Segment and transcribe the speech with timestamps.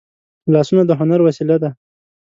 [0.53, 1.69] لاسونه د هنر وسیله ده